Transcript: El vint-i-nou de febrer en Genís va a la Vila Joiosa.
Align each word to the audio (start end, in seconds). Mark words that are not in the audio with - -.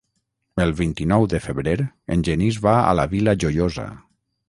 El 0.63 0.73
vint-i-nou 0.79 1.27
de 1.35 1.43
febrer 1.45 1.77
en 2.17 2.25
Genís 2.31 2.61
va 2.67 2.77
a 2.91 2.99
la 3.01 3.09
Vila 3.15 3.41
Joiosa. 3.45 3.91